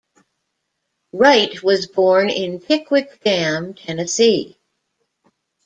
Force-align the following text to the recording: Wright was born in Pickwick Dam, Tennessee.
Wright 1.13 1.61
was 1.61 1.85
born 1.85 2.31
in 2.31 2.59
Pickwick 2.59 3.19
Dam, 3.23 3.75
Tennessee. 3.75 4.57